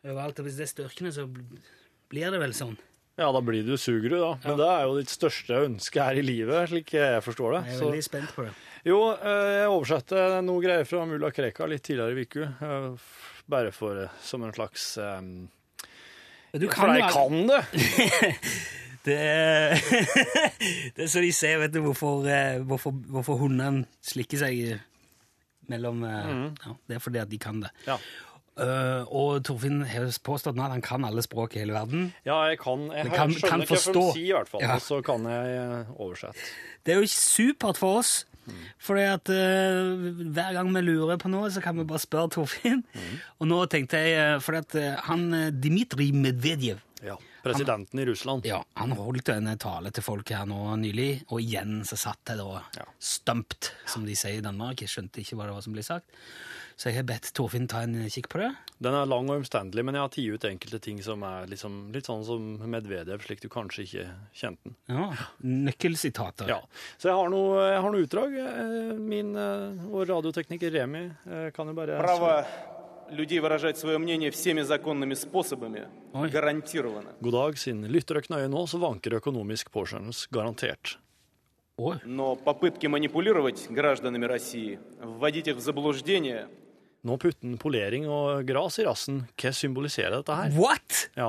[0.07, 0.39] overalt.
[0.41, 1.27] Og hvis det er størkner, så
[2.11, 2.79] blir det vel sånn.
[3.21, 4.33] Ja, da blir du sugerud, da.
[4.47, 7.63] Men det er jo ditt største ønske her i livet, slik jeg forstår det.
[7.69, 8.53] Jeg er Så, veldig spent på det.
[8.89, 12.49] jo, eh, jeg oversatte noe greier fra Mulla Krekar litt tidligere i uka.
[12.65, 13.09] eh,
[13.51, 15.49] Bare for eh, som en slags um,
[16.55, 17.65] Du For jeg kan det!
[19.01, 19.79] Det er,
[20.97, 22.21] det er så de ser, vet du, hvorfor,
[22.69, 24.59] hvorfor, hvorfor hundene slikker seg
[25.73, 26.43] mellom mm.
[26.61, 27.71] ja, Det er fordi at de kan det.
[27.87, 27.97] Ja.
[28.61, 32.11] Eh, og Torfinn har påstått at han kan alle språk i hele verden.
[32.27, 34.03] Ja, jeg kan Jeg, Men kan- skjønner kan ikke hva forstå.
[34.07, 34.61] de sier, i hvert fall.
[34.67, 34.75] Ja.
[34.75, 36.51] Og så kan jeg eh, oversette.
[36.85, 38.27] Det er jo supert for oss.
[38.83, 42.81] Fordi at uh, hver gang vi lurer på noe, så kan vi bare spørre Torfinn.
[43.39, 45.29] Og nå tenkte jeg uh, Fordi at han
[45.61, 47.15] Dmitrij Medvedev Ja.
[47.43, 48.47] Presidenten han, i Russland.
[48.49, 52.41] Ja, han holdt en tale til folk her nå nylig, og igjen så satt jeg
[52.43, 52.87] da ja.
[53.01, 54.83] stumpt, som de sier i Danmark.
[54.83, 56.17] Jeg skjønte ikke hva det var som ble sagt.
[56.81, 58.47] Så jeg har bedt Torfinn ta en kikk på det.
[58.81, 61.75] Den er lang og omstendelig, men jeg har tatt ut enkelte ting som er liksom,
[61.93, 64.07] litt sånn som Medvedev, slik du kanskje ikke
[64.41, 64.79] kjente den.
[64.89, 65.11] Ja,
[65.45, 66.49] Nøkkelsitater.
[66.49, 66.63] Ja.
[66.97, 68.41] Så jeg har noe, jeg har noe utdrag.
[68.47, 72.33] Eh, min, eh, og radioteknikker Remi eh, kan jo bare Bravo
[73.10, 76.30] людей выражать свое мнение всеми законными способами Ой.
[76.30, 77.16] гарантировано.
[77.22, 80.98] God dag, siden lytter dere nøye nå, så vanker økonomisk påskjønnelse garantert.
[81.78, 82.00] Oi.
[82.06, 86.48] Но попытки манипулировать гражданами России, вводить их в заблуждение,
[87.06, 89.20] Nå putter han polering og gras i rassen.
[89.38, 90.56] Hva symboliserer dette her?
[90.58, 91.04] What?!
[91.14, 91.28] Ja.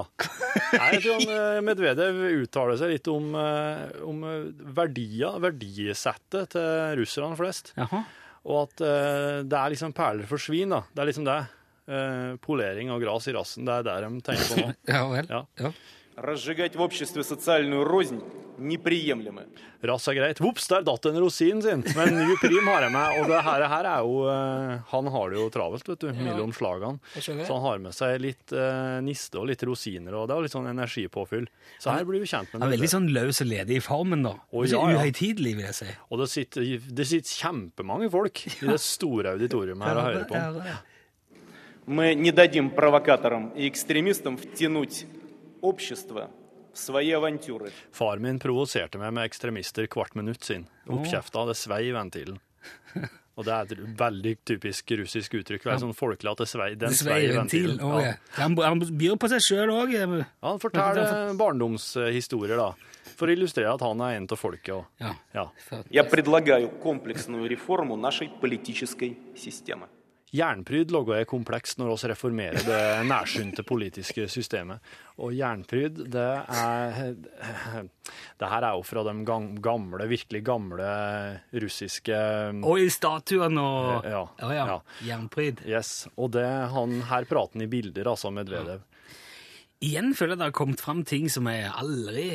[0.73, 4.47] Nei, jeg tror han, eh, Medvedev uttaler seg litt om, eh, om eh,
[4.79, 7.75] verdier, verdisettet til russerne flest.
[7.77, 8.07] Jaha.
[8.47, 10.81] Og at eh, det er liksom perler for svin, da.
[10.95, 11.39] Det er liksom det.
[11.91, 14.73] Eh, polering og gras i rassen, det er der de tenker på nå.
[14.91, 15.29] Ja vel.
[15.31, 15.45] Ja.
[15.63, 15.71] Ja.
[16.17, 18.23] разжигать в обществе социальную рознь
[18.59, 19.43] неприемлемо.
[19.83, 20.41] Rass er greit.
[20.41, 21.83] Vops, der datt en rosin sin.
[21.95, 23.19] Men ny prim har jeg med.
[23.21, 26.55] Og det her, her er jo eh, Han har det jo travelt, vet du, mellom
[26.57, 26.99] slagene.
[27.19, 27.45] Jeg skjønner.
[27.45, 30.47] Så han har med seg litt eh, niste og litt rosiner, og det er jo
[30.49, 31.47] litt sånn energipåfyll.
[31.85, 32.95] Så her blir vi kjent med Han er veldig det.
[32.97, 34.35] sånn løs og ledig i formen, da.
[34.41, 35.05] Å, Ikke ja, ja.
[35.05, 35.93] uhøytidelig, vil jeg si.
[36.09, 40.47] Og det sitter, det sitter kjempemange folk i det store auditoriumet her og hører på.
[41.81, 41.81] Ja, ja.
[41.87, 45.07] Мы не дадим провокаторам и экстремистам втянуть
[45.61, 46.31] общество
[46.75, 47.71] в свои авантюры.
[47.93, 50.67] Far min provoserte meg med ekstremister hvert minutt sin.
[50.89, 52.39] Oppkjefta, det svei i ventilen.
[53.37, 55.63] Og det er et veldig typisk russisk uttrykk.
[55.63, 57.67] Det er sånn folkelig at det svei, den Det svei i sveier ventil.
[57.69, 57.87] ventilen.
[57.87, 58.13] Å, ja.
[58.43, 59.93] Han, han byr på seg sjøl òg.
[59.95, 60.07] Ja,
[60.43, 62.73] han forteller barndomshistorier, da.
[63.17, 64.75] For å illustrere at han er en av folket.
[64.75, 65.15] Og, Ja.
[65.35, 65.47] ja.
[65.91, 69.87] Я предлагаю комплексную реформу нашей политической системы.
[70.32, 74.80] Jernpryd logger jeg komplekst når vi reformerer det nærsynte politiske systemet.
[75.20, 77.18] Og jernpryd, det er
[78.40, 79.16] Det her er jo fra de
[79.62, 80.88] gamle, virkelig gamle
[81.52, 82.16] russiske
[82.64, 84.54] Og i statuen og Ja, ja.
[84.56, 84.80] ja.
[85.10, 85.66] Jernpryd.
[85.68, 86.08] Yes.
[86.16, 88.88] Og det, han her prater han i bilder, altså, Medvedev.
[89.82, 92.26] Igjen føler jeg det har kommet fram ting som jeg aldri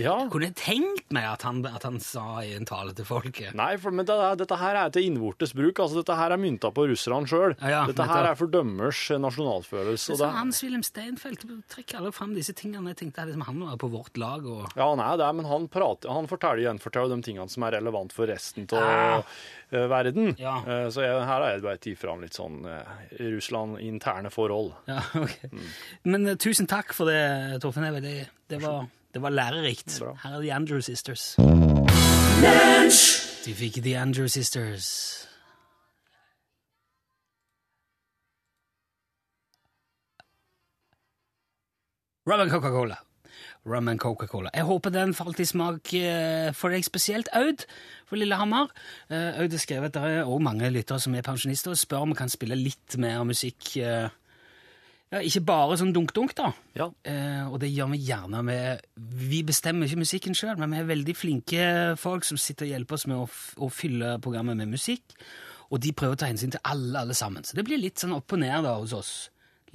[0.00, 0.14] Ja.
[0.32, 3.52] kunne tenkt meg at han, at han sa i en tale til folket.
[3.58, 5.80] Nei, for, men det, dette her er til innvortes bruk.
[5.84, 7.56] altså Dette her er mynta på russerne sjøl.
[7.60, 10.16] Ja, ja, dette her er for dømmers nasjonalfølelse.
[10.20, 12.94] Det Hans-Wilhelm Steinfeld trekker alle fram disse tingene.
[12.94, 14.46] Jeg tenkte at liksom, han var på vårt lag.
[14.46, 14.68] og...
[14.76, 18.12] ja, han er det, men han, prater, han forteller gjenforteller de tingene som er relevant
[18.16, 19.22] for resten av Ah.
[19.72, 20.34] verden.
[20.40, 20.58] Ja.
[20.68, 22.96] Eh, så jeg, her har jeg bare tatt fram litt sånn eh,
[23.32, 24.72] Russland-interne forhold.
[24.88, 25.36] Ja, ok.
[26.08, 28.02] Men eh, tusen takk for det, Torfinn Eve.
[28.04, 28.16] Det,
[28.52, 29.98] det, var, det var lærerikt.
[30.00, 30.14] Bra.
[30.22, 31.36] Her er The Andrew Sisters.
[33.46, 34.88] Du fikk The Andrew Sisters.
[42.26, 42.96] Rum and Coca-Cola.
[43.66, 44.50] Rum and Coca-Cola.
[44.54, 47.66] Jeg håper den falt i smak eh, for deg spesielt, Aud,
[48.06, 48.70] for Lillehammer.
[49.10, 52.06] Eh, Aud har skrevet at det er også mange lyttere som er pensjonister, og spør
[52.06, 53.74] om vi kan spille litt mer musikk.
[55.12, 56.50] Ja, ikke bare sånn dunk-dunk, da.
[56.78, 56.86] Ja.
[57.04, 60.88] Eh, og det gjør vi gjerne med Vi bestemmer ikke musikken sjøl, men vi er
[60.88, 61.66] veldig flinke
[62.00, 63.26] folk som sitter og hjelper oss med å,
[63.60, 65.12] å fylle programmet med musikk.
[65.72, 67.44] Og de prøver å ta hensyn til alle, alle sammen.
[67.44, 69.12] Så det blir litt sånn opp og ned da hos oss.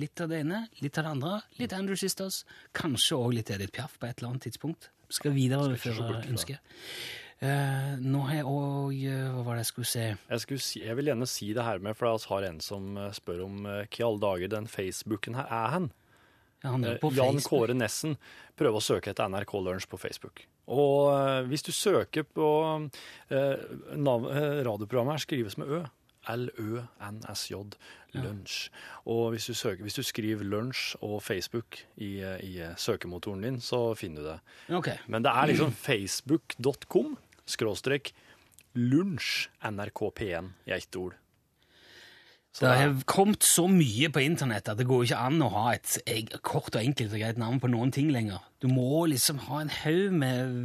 [0.01, 1.37] Litt av det ene, litt av det andre.
[1.61, 2.43] Litt Andrew Sisters.
[2.77, 4.91] Kanskje òg litt Edith Piaf på et eller annet tidspunkt.
[5.13, 6.61] Skal videreføre ønsket.
[7.37, 8.95] Eh, nå har jeg òg
[9.35, 10.05] Hva var det jeg skulle si?
[10.09, 12.97] Jeg, skulle si, jeg vil gjerne si det her med, for vi har en som
[12.97, 15.89] eh, spør om eh, hva i alle dager den Facebooken her er hen.
[16.63, 17.51] Ja, han er Eh, på Jan Facebook.
[17.51, 18.17] Kåre Nessen
[18.57, 20.47] prøver å søke etter NRK Lunsj på Facebook.
[20.67, 22.49] Og eh, hvis du søker på
[23.29, 25.83] eh, nav eh, Radioprogrammet her skrives med Ø.
[26.27, 27.55] L-Ø-N-S-J.
[28.17, 28.55] Lunsj.
[29.05, 33.45] Og hvis du, søker, hvis du skriver lunsj og Facebook i, eh, i eh, søkemotoren
[33.45, 34.39] din, så finner du det.
[34.79, 34.97] Okay.
[35.07, 37.15] Men det er liksom facebook.com
[37.49, 38.11] skråstrek
[38.77, 41.15] lunsj NRK P1 i ett ord.
[42.57, 45.65] Så Det har kommet så mye på internett at det går ikke an å ha
[45.75, 45.97] et
[46.41, 48.39] kort og enkelt og greit navn på noen ting lenger.
[48.61, 50.55] Du må liksom ha en haug med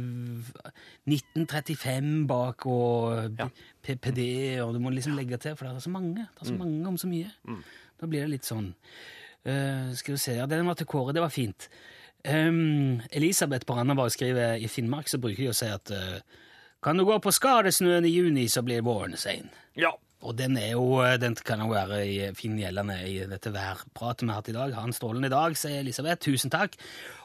[1.05, 3.47] 1935 bak og Ja.
[3.83, 6.15] PPD, og du må liksom legge til, for det er så mange.
[6.33, 7.31] Det er så mange om så mye.
[7.99, 8.73] Da blir det litt sånn
[9.45, 11.11] Uh, Skal vi se Ja, den var til Kåre.
[11.11, 11.67] Det var fint.
[12.25, 16.21] Um, Elisabeth på Randaberg skriver i Finnmark så bruker de å si at eh,
[16.83, 19.49] kan du gå på skadesnøen i juni, så blir våren sein.
[19.79, 19.93] Ja.
[20.23, 24.37] Og den jo, den kan jo være i, fin gjeldende i dette værpratet vi har
[24.39, 24.75] hatt i dag.
[24.77, 26.21] Ha en strålende dag, sier Elisabeth.
[26.23, 26.77] Tusen takk.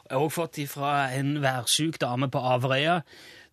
[0.03, 2.97] Jeg har også fått fra en værsjuk dame på Averøya.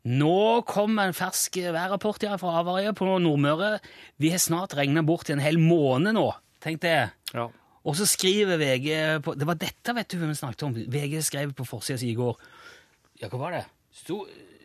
[0.06, 3.76] Nå kom en fersk værrapport her fra Averøya på Nordmøre.
[4.22, 6.26] Vi har snart regna bort i en hel måned nå,
[6.62, 7.14] tenkte jeg.
[7.34, 7.46] ja.
[7.86, 8.88] Og så skriver VG
[9.22, 10.72] på, Det var dette vet du vi snakket om.
[10.74, 12.34] VG skrev på forsida si i går.
[13.20, 13.60] Ja, hva var det?
[13.94, 14.55] Sto, ja, men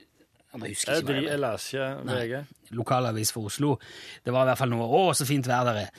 [0.51, 2.57] jeg husker ikke hva jeg leser ikke VG.
[2.79, 3.77] Lokalavis for Oslo.
[4.25, 5.93] Det var i hvert fall noe Å, så fint vær der er.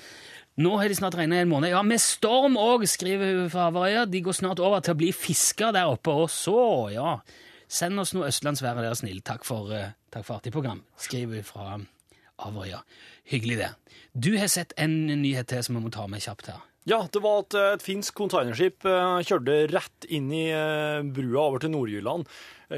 [0.61, 1.73] Nå har de snart regna en måned.
[1.73, 4.05] Ja, med storm òg, skriver hun fra Averøya.
[4.05, 6.13] De går snart over til å bli fisker der oppe.
[6.13, 6.59] Og så,
[6.93, 7.17] ja
[7.73, 9.23] Send oss noe østlandsvær, er dere snill.
[9.25, 11.79] Takk for, uh, takk for artig program, skriver hun fra
[12.45, 12.83] Averøya.
[13.33, 13.71] Hyggelig, det.
[14.13, 16.61] Du har sett en nyhet til som vi må ta med kjapt her.
[16.85, 20.49] Ja, det var at eh, et finsk containerskip eh, kjørte rett inn i
[21.15, 22.27] brua over til Nord-Jylland,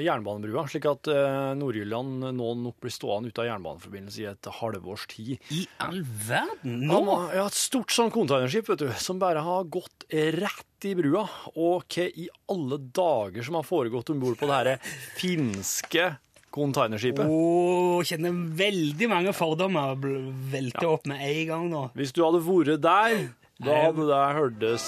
[0.03, 5.07] jernbanebrua, slik at eh, Nord-Jylland nå nok blir stående ute av jernbaneforbindelse i et halvårs
[5.13, 5.37] tid.
[5.55, 6.83] I all verden!
[6.89, 7.01] Nå?
[7.35, 11.25] Ja, et stort sånn containerskip, vet du, som bare har gått rett i brua.
[11.55, 16.11] Og hva i alle dager som har foregått om bord på det her finske
[16.55, 17.27] containerskipet?
[17.27, 20.05] Oh, kjenner veldig mange fordommer velte
[20.53, 21.87] velte opp med en gang nå.
[21.99, 23.17] Hvis du hadde vært der,
[23.65, 24.85] da hadde det hørtes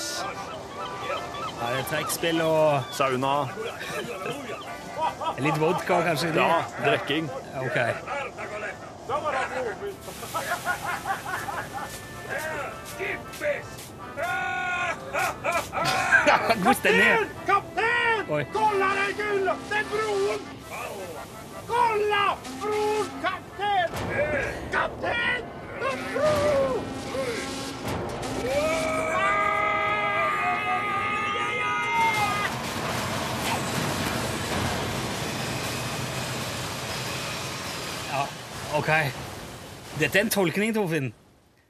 [1.56, 3.34] Her er trekkspill og sauna,
[5.38, 6.32] litt vodka, kanskje?
[6.34, 7.30] ja, drikking.
[7.60, 7.78] Ok.
[16.64, 17.26] God stemning.
[17.46, 18.46] Kapten!
[18.52, 20.40] Kolla den Det Den broen!
[21.68, 22.36] Kolla!
[22.60, 23.90] Broen, kapten!
[24.72, 25.42] Kapten!
[25.80, 26.46] Den bron!
[38.74, 38.90] Ok.
[40.00, 41.12] Dette er en tolkning, Torfinn.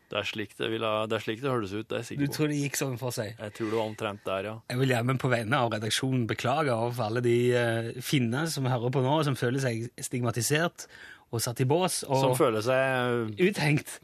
[0.06, 2.08] Det er slik det, ville, det, er slik det høres ut, det er jeg Du
[2.12, 2.34] sikker på.
[2.36, 3.32] tror det gikk sånn for seg?
[3.42, 4.54] Jeg tror det var omtrent der, ja.
[4.70, 8.94] Jeg vil gjerne på vegne av redaksjonen beklage overfor alle de uh, finne som hører
[8.94, 10.86] på nå, som føler seg stigmatisert
[11.34, 13.96] og satt i bås og Som føler seg uthengt.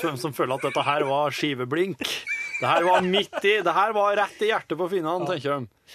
[0.00, 1.98] som, som føler at dette her var skiveblink.
[2.60, 5.94] Det her var midt i, det her var rett i hjertet på finnene, tenker de.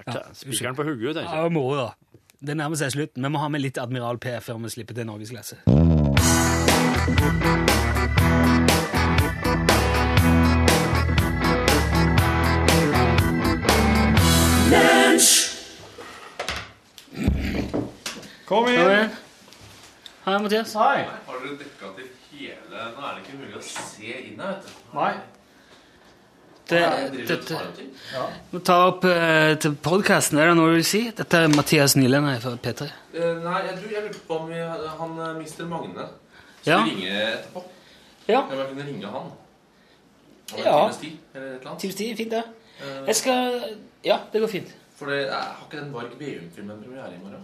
[0.00, 1.44] Er Spikeren på hodet, tenker jeg.
[1.44, 2.19] Ja, moro, da.
[2.46, 3.24] Det nærmer seg slutten.
[3.24, 5.58] Vi må ha med litt Admiral P før vi slipper til norgesklasse.
[18.48, 19.12] Kom Kom inn!
[20.24, 20.72] Hei, Mathias.
[20.80, 21.04] Hei.
[21.04, 24.64] Har dere dekka til hele Nå er det ikke mulig å se inn her, vet
[24.64, 24.96] du.
[24.96, 25.12] Nei.
[26.70, 27.56] Det, Jeg dette,
[28.14, 28.24] ja.
[28.64, 30.38] ta opp uh, til podkasten.
[30.38, 31.00] Er det noe du vil si?
[31.18, 32.86] Dette er Mathias Nyland her fra P3.
[33.16, 34.60] Uh, Nei, jeg tror jeg lurte på om vi,
[35.00, 35.70] han mister Mr.
[35.74, 36.06] Magne
[36.60, 36.80] skulle Ja.
[36.86, 37.64] ringe etterpå.
[38.28, 38.42] Ja.
[38.52, 39.30] Jeg kunne ringe han.
[40.50, 40.76] Om Ja.
[40.84, 41.80] times tid, eller et eller annet.
[41.80, 42.44] Times tid, fint det.
[42.80, 43.60] Eh, Jeg skal
[44.04, 44.70] Ja, det går fint.
[44.96, 47.42] For det er, har ikke den Varg Veum-filmen premiere i morgen?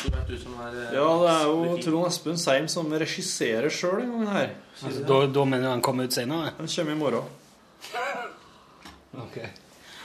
[0.00, 1.76] Du vet du som er eh, Ja, det er jo.
[1.84, 4.50] Trond Espen Seim som regisserer sjøl en gang her.
[4.82, 6.52] Altså, da, da mener du han kommer ut senere?
[6.58, 7.24] Han kommer i morgen.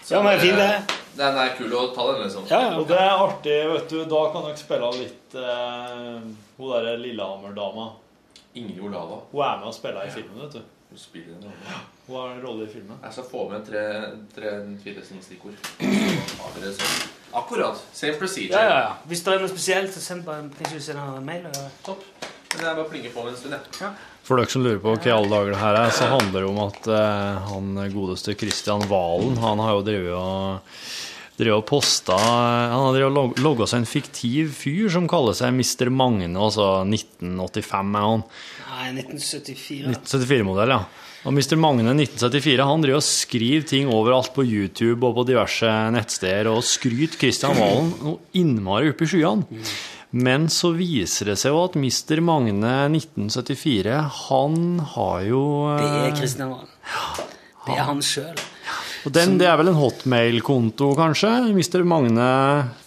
[0.10, 0.84] Ja, men fint det.
[1.16, 2.46] Den er kul å ta den, liksom.
[2.50, 2.72] Ja, ja.
[2.78, 4.00] Og det er artig, vet du.
[4.12, 6.26] Da kan dere spille litt eh,
[6.58, 7.90] Hun derre Lillehammer-dama.
[8.56, 9.22] Ingrid Olava.
[9.32, 10.74] Hun er med og spiller i filmen, vet du.
[10.92, 11.78] Hun spiller en rolle.
[12.06, 13.00] Hun har en rolle i filmen.
[13.04, 13.86] Jeg skal få med tre,
[14.36, 14.52] tre
[14.84, 15.70] fire stikkord.
[15.80, 16.92] Så.
[17.36, 17.82] Akkurat.
[17.94, 18.60] Same procedure.
[18.60, 18.92] Ja, ja, ja.
[19.10, 21.48] Hvis det er noe spesielt, så send bare en mail.
[21.50, 21.72] Eller?
[21.88, 22.04] Topp.
[22.56, 23.90] Men jeg bare plinger på med en stund, jeg.
[24.26, 26.50] For dere som lurer på hva i alle dager det her er, så handler det
[26.50, 30.80] om at eh, han godeste Kristian Valen, han har jo drevet og
[31.36, 35.36] drevet og posta Han har drevet og log- logga seg en fiktiv fyr som kaller
[35.38, 35.92] seg Mr.
[35.94, 38.24] Magne, altså 1985 er han.
[38.76, 39.92] Nei, 1974.
[39.94, 40.82] 1974-modell, ja.
[41.26, 41.56] Og Mr.
[41.58, 46.62] Magne 1974 han driver og skriver ting overalt på YouTube og på diverse nettsteder og
[46.66, 49.62] skryter Kristian Valen noe innmari opp i skyene.
[50.16, 52.22] Men så viser det seg jo at Mr.
[52.24, 53.96] Magne 1974,
[54.30, 54.60] han
[54.96, 55.42] har jo
[55.76, 56.70] Det er eh, Kristian Valen.
[57.66, 58.38] Det er han sjøl.
[59.04, 61.32] og den, Det er vel en hotmail-konto, kanskje?
[61.52, 61.84] Mr.
[61.84, 62.28] Magne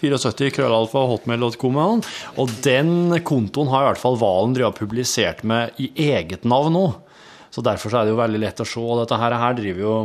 [0.01, 1.83] 74 krøllalfa hotmail.com.
[2.41, 6.87] Og den kontoen har i hvert fall Valen drevet publisert med i eget navn nå.
[7.53, 8.81] Så derfor så er det jo veldig lett å se.
[8.81, 9.99] Og dette her, her driver jo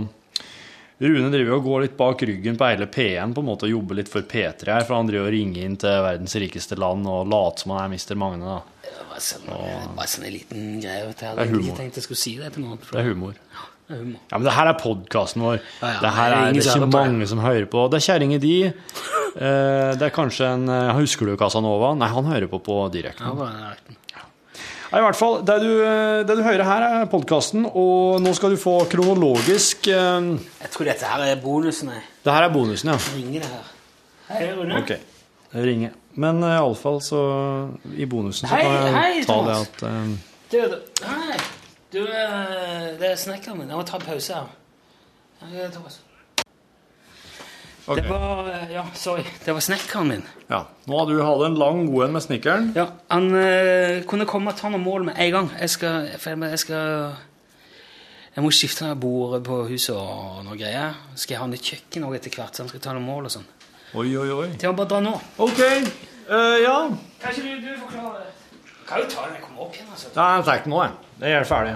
[1.03, 3.97] Rune driver og går litt bak ryggen på hele P1 på en måte og jobber
[3.99, 7.27] litt for P3 her, for han driver og ringer inn til verdens rikeste land og
[7.27, 8.15] later som han er Mr.
[8.21, 8.53] Magne.
[8.53, 8.87] da.
[8.87, 9.49] Det var sånn,
[9.97, 11.05] bare sånn en liten greie.
[11.09, 11.23] vet.
[11.25, 12.79] Jeg hadde ikke tenkt jeg skulle si det til noen.
[12.87, 13.35] Det er humor.
[13.35, 14.21] det er humor.
[14.31, 15.57] Ja, men det her er podkasten vår.
[15.81, 17.83] Ja, ja, det her er det er ikke på mange som hører på.
[17.91, 18.55] Det er kjerringa di.
[18.69, 21.91] Eh, det er kanskje en eh, Husker du Casanova?
[21.97, 23.27] Nei, han hører på på direkten.
[23.27, 23.97] Ja, bare den
[24.93, 28.33] Ja, I hvert fall, det du, eh, det du hører her, er podkasten, og nå
[28.37, 30.27] skal du få kronologisk eh,
[30.61, 31.89] Jeg tror dette her er bonusen.
[31.89, 32.99] Jeg Det her er bonusen, ja.
[33.15, 33.71] ringer det her.
[34.29, 34.77] Hei, Rune.
[34.77, 34.93] Ok.
[35.53, 35.97] ringer.
[36.13, 37.19] Men uh, iallfall så
[37.97, 40.13] I bonusen så Hei, kan jeg hei, ta det at eh,
[40.51, 41.37] Du, du, hei.
[41.93, 43.69] Du, eh, det er snekkeren min.
[43.73, 44.51] Jeg må ta en pause her.
[45.41, 45.99] Hei, Thomas.
[47.87, 47.99] Ok.
[47.99, 49.23] Det var Ja, sorry.
[49.45, 50.23] Det var snekkeren min.
[50.49, 50.63] Ja.
[50.85, 52.71] Nå har du hatt en lang god en med snekkeren.
[52.75, 55.51] Ja, Han uh, kunne komme og ta noen mål med en gang.
[55.59, 57.15] Jeg skal jeg, jeg skal
[58.35, 60.95] Jeg må skifte når jeg bor på huset og noe greier.
[61.15, 63.35] Skal jeg ha nytt kjøkken òg etter hvert, så han skal ta noen mål og
[63.35, 63.45] sånn.
[63.93, 64.47] Oi, oi, oi.
[64.57, 65.13] Det var bare dra nå.
[65.37, 65.59] OK.
[66.25, 66.77] Uh, ja.
[67.21, 68.23] Kan ikke du, du forklare
[68.87, 70.09] Kan jo ta den jeg kommer opp igjen, altså.
[70.15, 71.17] Nei, jeg tar ikke nå, jeg.
[71.19, 71.75] Det er ferdig.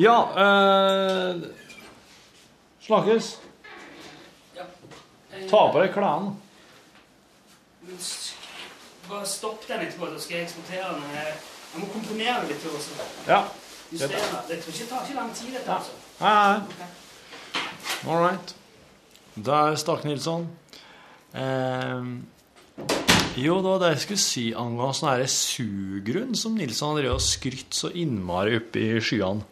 [0.00, 1.42] Ja uh,
[2.86, 3.34] Snakkes.
[5.40, 6.34] Eh, Ta på deg klærne.
[9.10, 11.08] Bare stopp den etterpå, så skal jeg eksportere den.
[11.16, 11.32] Jeg
[11.70, 12.64] jeg må komponere den litt.
[12.66, 13.04] Også.
[13.28, 13.44] Ja.
[13.92, 14.40] Justere.
[14.48, 15.70] Det tar ikke lang tid, dette.
[15.70, 15.92] altså.
[16.20, 16.88] Nei, nei.
[18.10, 18.54] All right.
[19.36, 20.48] Der stakk Nilsson.
[21.34, 22.02] Eh,
[23.38, 27.24] jo, det var det jeg skulle si angående sånn sugrunn som Nilsson har drevet og
[27.24, 29.46] skrytt så innmari opp i skyene.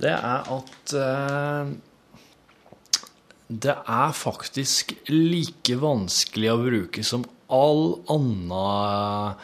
[0.00, 1.72] Det er at eh,
[3.50, 9.34] det er faktisk like vanskelig å bruke som all annen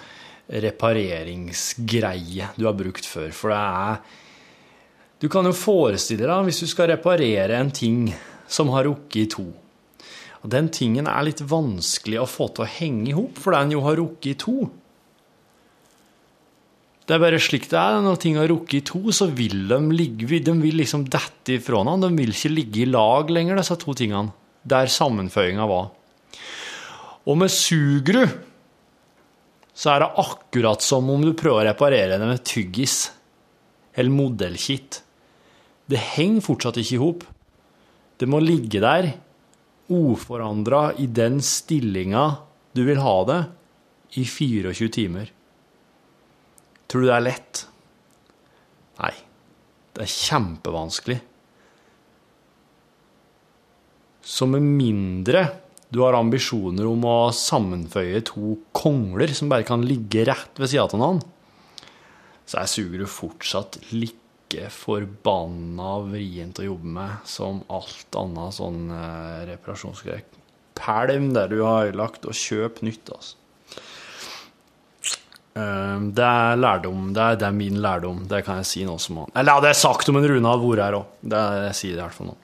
[0.47, 3.33] repareringsgreie du har brukt før.
[3.35, 3.99] For det er
[5.17, 8.13] Du kan jo forestille deg hvis du skal reparere en ting
[8.47, 9.47] som har rukket i to.
[10.45, 13.73] Og den tingen er litt vanskelig å få til å henge i hop, for den
[13.73, 14.69] jo har rukket i to.
[17.07, 18.01] Det er bare slik det er.
[18.03, 21.79] Når ting har rukket i to, så vil de ligge De vil liksom dette ifra
[21.79, 22.11] hverandre.
[22.11, 24.35] De vil ikke ligge i lag lenger, disse to tingene.
[24.67, 25.93] Der sammenføyinga var.
[27.27, 28.27] Og med Sugru
[29.77, 33.11] så er det akkurat som om du prøver å reparere det med tyggis
[33.93, 35.03] eller modellkitt.
[35.87, 37.27] Det henger fortsatt ikke i hop.
[38.17, 39.13] Det må ligge der,
[39.93, 42.25] uforandra i den stillinga
[42.75, 43.41] du vil ha det,
[44.17, 45.36] i 24 timer.
[46.87, 47.63] Tror du det er lett?
[49.01, 49.15] Nei.
[49.97, 51.21] Det er kjempevanskelig.
[54.27, 55.47] Så med mindre
[55.89, 60.83] du har ambisjoner om å sammenføye to kongler som bare kan ligge rett ved sida
[60.85, 61.31] av hverandre,
[62.47, 69.47] så er sugerud fortsatt like forbanna vrient å jobbe med som alt annet sånn eh,
[69.53, 70.27] reparasjonsgreier.
[70.77, 73.39] Pælm det du har ødelagt, og kjøp nytt, altså.
[75.57, 77.13] Eh, Det er lærdom.
[77.17, 78.25] Det er, det er min lærdom.
[78.29, 80.51] Det kan jeg si nå som han Eller ja, det er sagt om en Rune
[80.53, 81.07] hadde vært her òg.
[81.33, 82.37] Jeg sier det i hvert fall nå.